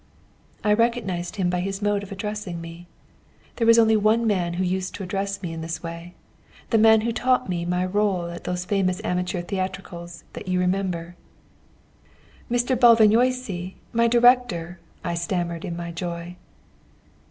"I 0.63 0.73
recognised 0.73 1.35
him 1.35 1.51
by 1.51 1.59
his 1.59 1.79
mode 1.79 2.01
of 2.01 2.11
addressing 2.11 2.59
me. 2.59 2.87
There 3.57 3.67
was 3.67 3.77
only 3.77 3.95
one 3.95 4.25
man 4.25 4.55
who 4.55 4.63
used 4.63 4.95
to 4.95 5.03
address 5.03 5.43
me 5.43 5.53
in 5.53 5.61
this 5.61 5.83
way, 5.83 6.15
the 6.71 6.79
man 6.79 7.01
who 7.01 7.11
taught 7.11 7.47
me 7.47 7.65
my 7.65 7.85
rôle 7.87 8.33
at 8.33 8.45
those 8.45 8.65
famous 8.65 8.99
amateur 9.03 9.43
theatricals 9.43 10.23
that 10.33 10.47
you 10.47 10.59
remember. 10.59 11.15
"'Mr. 12.49 12.75
Bálványossi! 12.75 13.75
Mr. 13.93 14.09
Director!' 14.09 14.79
I 15.03 15.13
stammered, 15.13 15.63
in 15.63 15.77
my 15.77 15.91
joy. 15.91 16.35